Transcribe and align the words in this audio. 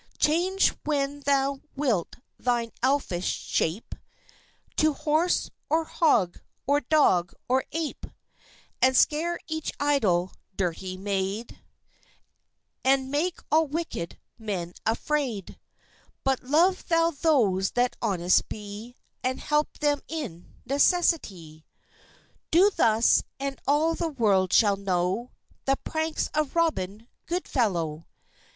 Change 0.17 0.69
when 0.83 1.19
thou 1.19 1.61
wilt 1.75 2.15
thine 2.39 2.71
Elfish 2.81 3.27
shape, 3.27 3.93
To 4.77 4.93
horse, 4.93 5.51
or 5.69 5.83
hog, 5.85 6.39
or 6.65 6.79
dog, 6.81 7.33
or 7.47 7.65
ape; 7.71 8.07
And 8.81 8.97
scare 8.97 9.39
each 9.45 9.71
idle 9.79 10.33
dirty 10.55 10.97
maid, 10.97 11.61
And 12.83 13.11
make 13.11 13.41
all 13.51 13.67
wicked 13.67 14.17
men 14.39 14.73
afraid. 14.87 15.59
But 16.23 16.41
love 16.43 16.87
thou 16.87 17.11
those 17.11 17.69
that 17.73 17.95
honest 18.01 18.49
be, 18.49 18.95
And 19.23 19.39
help 19.39 19.77
them 19.77 20.01
in 20.07 20.55
necessity._ 20.65 21.63
"_Do 22.51 22.75
thus, 22.75 23.21
and 23.39 23.61
all 23.67 23.93
the 23.93 24.09
world 24.09 24.51
shall 24.51 24.77
know 24.77 25.29
The 25.65 25.77
pranks 25.83 26.27
of 26.33 26.55
Robin 26.55 27.07
Goodfellow. 27.27 28.07